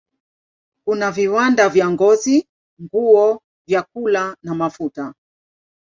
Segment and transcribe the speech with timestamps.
[0.87, 2.47] Kuna viwanda vya ngozi,
[2.81, 5.13] nguo, vyakula na mafuta.